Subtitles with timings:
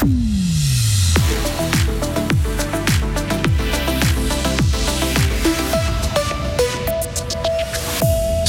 [0.00, 0.37] Mm-hmm.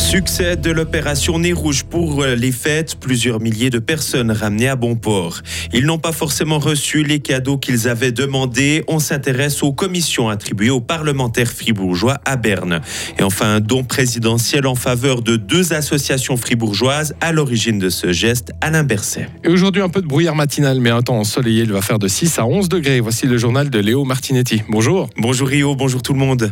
[0.10, 4.96] Succès de l'opération Nez Rouge pour les fêtes, plusieurs milliers de personnes ramenées à bon
[4.96, 5.42] port.
[5.72, 8.84] Ils n'ont pas forcément reçu les cadeaux qu'ils avaient demandés.
[8.88, 12.82] On s'intéresse aux commissions attribuées aux parlementaires fribourgeois à Berne.
[13.20, 18.12] Et enfin, un don présidentiel en faveur de deux associations fribourgeoises à l'origine de ce
[18.12, 19.30] geste, Alain Berset.
[19.44, 22.08] Et aujourd'hui, un peu de brouillard matinal, mais un temps ensoleillé, il va faire de
[22.08, 23.00] 6 à 11 degrés.
[23.00, 24.64] Voici le journal de Léo Martinetti.
[24.70, 25.08] Bonjour.
[25.18, 26.52] Bonjour Rio, bonjour tout le monde.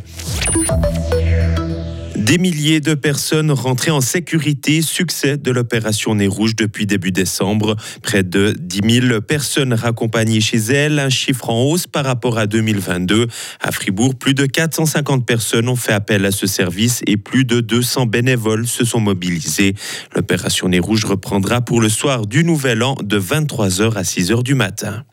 [2.27, 7.77] Des milliers de personnes rentrées en sécurité, succès de l'opération Nez Rouge depuis début décembre.
[8.03, 12.45] Près de 10 000 personnes raccompagnées chez elles, un chiffre en hausse par rapport à
[12.45, 13.27] 2022.
[13.61, 17.61] À Fribourg, plus de 450 personnes ont fait appel à ce service et plus de
[17.61, 19.73] 200 bénévoles se sont mobilisés.
[20.13, 24.53] L'opération Nez Rouge reprendra pour le soir du Nouvel An de 23h à 6h du
[24.53, 25.05] matin.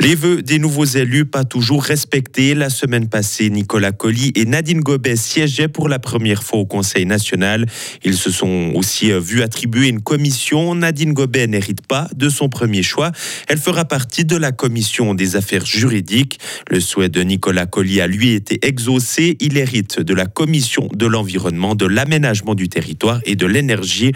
[0.00, 2.54] Les vœux des nouveaux élus pas toujours respectés.
[2.54, 7.04] La semaine passée, Nicolas Colli et Nadine Gobet siégeaient pour la première fois au Conseil
[7.04, 7.66] national.
[8.02, 10.74] Ils se sont aussi euh, vus attribuer une commission.
[10.74, 13.12] Nadine Gobet n'hérite pas de son premier choix.
[13.46, 16.38] Elle fera partie de la commission des affaires juridiques.
[16.70, 19.36] Le souhait de Nicolas Colli a lui été exaucé.
[19.40, 24.12] Il hérite de la commission de l'environnement, de l'aménagement du territoire et de l'énergie.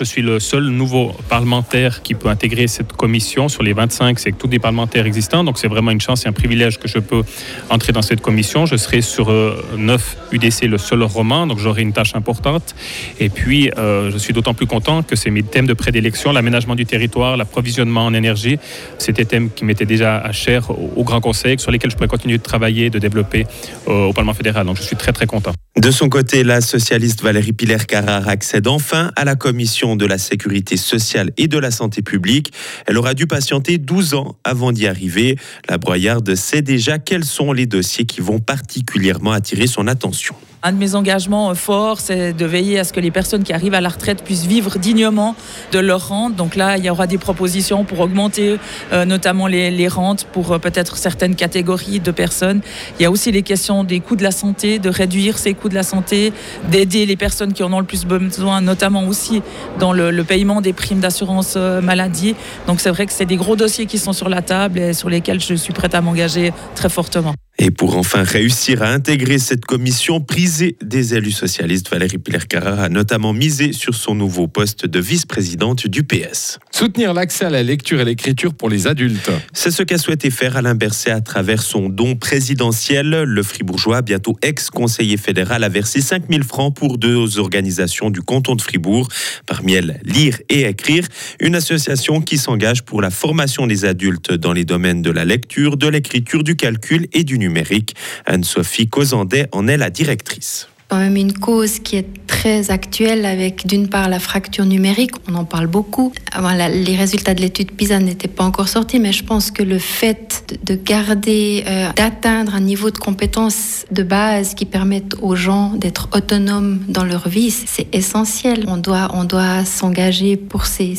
[0.00, 3.50] Je suis le seul nouveau parlementaire qui peut intégrer cette commission.
[3.50, 5.44] Sur les 25, c'est tous des parlementaires existants.
[5.44, 7.22] Donc c'est vraiment une chance et un privilège que je peux
[7.68, 8.64] entrer dans cette commission.
[8.64, 9.30] Je serai sur
[9.76, 12.74] 9 euh, UDC le seul roman, donc j'aurai une tâche importante.
[13.18, 16.76] Et puis, euh, je suis d'autant plus content que c'est mes thèmes de prédilection, l'aménagement
[16.76, 18.58] du territoire, l'approvisionnement en énergie.
[18.96, 22.38] C'était thèmes qui m'étaient déjà à cher au, Grand Conseil, sur lesquels je pourrais continuer
[22.38, 23.46] de travailler, de développer
[23.86, 24.64] euh, au Parlement fédéral.
[24.64, 25.52] Donc je suis très très content.
[25.80, 30.76] De son côté, la socialiste Valérie Piller-Carrard accède enfin à la commission de la sécurité
[30.76, 32.52] sociale et de la santé publique.
[32.86, 35.38] Elle aura dû patienter 12 ans avant d'y arriver.
[35.70, 40.34] La broyarde sait déjà quels sont les dossiers qui vont particulièrement attirer son attention.
[40.62, 43.72] Un de mes engagements forts, c'est de veiller à ce que les personnes qui arrivent
[43.72, 45.34] à la retraite puissent vivre dignement
[45.72, 46.36] de leur rente.
[46.36, 48.58] Donc là, il y aura des propositions pour augmenter
[48.92, 52.60] euh, notamment les, rentes pour euh, peut-être certaines catégories de personnes.
[52.98, 55.70] Il y a aussi les questions des coûts de la santé, de réduire ces coûts
[55.70, 56.30] de la santé,
[56.70, 59.40] d'aider les personnes qui en ont le plus besoin, notamment aussi
[59.78, 62.34] dans le, le paiement des primes d'assurance euh, maladie.
[62.66, 65.08] Donc c'est vrai que c'est des gros dossiers qui sont sur la table et sur
[65.08, 67.34] lesquels je suis prête à m'engager très fortement.
[67.62, 72.88] Et pour enfin réussir à intégrer cette commission prisée des élus socialistes, Valérie Piller-Carrère a
[72.88, 76.58] notamment misé sur son nouveau poste de vice-présidente du PS.
[76.70, 79.30] Soutenir l'accès à la lecture et l'écriture pour les adultes.
[79.52, 83.10] C'est ce qu'a souhaité faire Alain Berset à travers son don présidentiel.
[83.10, 88.62] Le fribourgeois, bientôt ex-conseiller fédéral, a versé 5000 francs pour deux organisations du canton de
[88.62, 89.08] Fribourg.
[89.44, 91.06] Parmi elles, Lire et Écrire,
[91.40, 95.76] une association qui s'engage pour la formation des adultes dans les domaines de la lecture,
[95.76, 97.94] de l'écriture, du calcul et du numérique numérique.
[98.26, 103.64] Anne-Sophie Causandet en est la directrice quand même une cause qui est très actuelle avec
[103.64, 106.12] d'une part la fracture numérique, on en parle beaucoup.
[106.36, 110.58] Les résultats de l'étude PISA n'étaient pas encore sortis, mais je pense que le fait
[110.64, 116.08] de garder, euh, d'atteindre un niveau de compétence de base qui permette aux gens d'être
[116.12, 118.64] autonomes dans leur vie, c'est essentiel.
[118.66, 120.96] On doit, on doit s'engager pour ces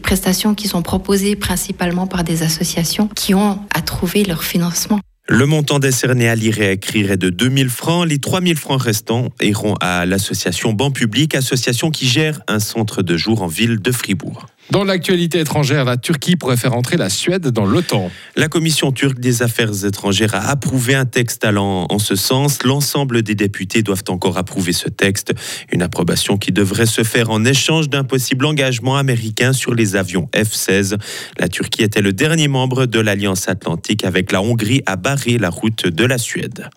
[0.00, 5.00] prestations qui sont proposées principalement par des associations qui ont à trouver leur financement.
[5.26, 8.06] Le montant décerné à lire et à écrire est de 2000 francs.
[8.06, 13.16] Les 3000 francs restants iront à l'association Banque Public, association qui gère un centre de
[13.16, 14.44] jour en ville de Fribourg.
[14.70, 18.10] Dans l'actualité étrangère, la Turquie pourrait faire entrer la Suède dans l'OTAN.
[18.34, 22.62] La Commission turque des affaires étrangères a approuvé un texte allant en ce sens.
[22.64, 25.34] L'ensemble des députés doivent encore approuver ce texte.
[25.70, 30.30] Une approbation qui devrait se faire en échange d'un possible engagement américain sur les avions
[30.34, 30.96] F-16.
[31.38, 35.50] La Turquie était le dernier membre de l'Alliance Atlantique avec la Hongrie à barrer la
[35.50, 36.70] route de la Suède.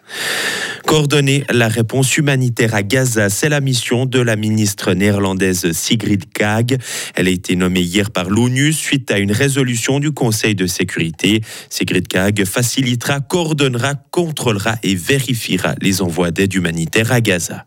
[0.86, 6.80] Coordonner la réponse humanitaire à Gaza, c'est la mission de la ministre néerlandaise Sigrid Kaag.
[7.16, 11.41] Elle a été nommée hier par l'ONU suite à une résolution du Conseil de sécurité.
[11.69, 17.65] Sigrid Kaag facilitera, coordonnera, contrôlera et vérifiera les envois d'aide humanitaire à Gaza.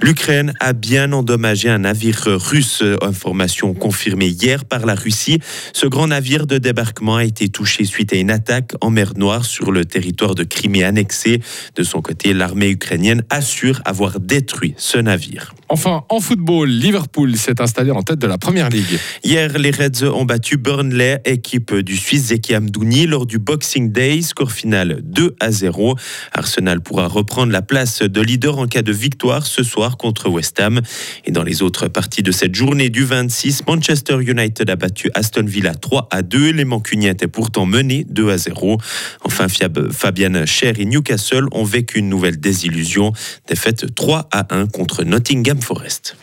[0.00, 5.40] L'Ukraine a bien endommagé un navire russe, information confirmée hier par la Russie.
[5.72, 9.44] Ce grand navire de débarquement a été touché suite à une attaque en mer Noire
[9.44, 11.40] sur le territoire de Crimée annexé.
[11.74, 15.54] De son côté, l'armée ukrainienne assure avoir détruit ce navire.
[15.68, 19.00] Enfin, en football, Liverpool s'est installé en tête de la première ligue.
[19.24, 24.22] Hier, les Reds ont battu Burnley, équipe du Suisse Zeki Amdouni, lors du Boxing Day.
[24.22, 25.96] Score final 2 à 0.
[26.32, 30.60] Arsenal pourra reprendre la place de leader en cas de victoire ce soir contre West
[30.60, 30.80] Ham.
[31.24, 35.46] Et dans les autres parties de cette journée du 26, Manchester United a battu Aston
[35.46, 36.52] Villa 3 à 2.
[36.52, 38.78] Les Mancuniens étaient pourtant menés 2 à 0.
[39.24, 39.46] Enfin,
[39.90, 43.12] Fabian Cher et Newcastle ont vécu une nouvelle désillusion.
[43.48, 46.16] Défaite 3 à 1 contre Nottingham Forest.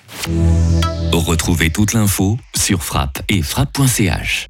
[1.11, 4.47] Retrouvez toute l'info sur frappe et frappe.ch.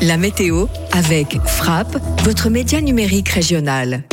[0.00, 4.04] La météo avec Frappe, votre média numérique régional.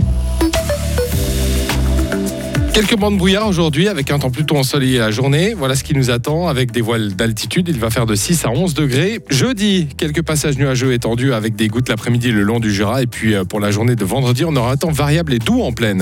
[2.80, 5.54] Quelques bancs de brouillard aujourd'hui avec un temps plutôt ensoleillé la journée.
[5.54, 7.68] Voilà ce qui nous attend avec des voiles d'altitude.
[7.68, 9.20] Il va faire de 6 à 11 degrés.
[9.30, 13.02] Jeudi, quelques passages nuageux étendus avec des gouttes l'après-midi le long du Jura.
[13.02, 15.62] Et puis euh, pour la journée de vendredi, on aura un temps variable et doux
[15.62, 16.02] en pleine.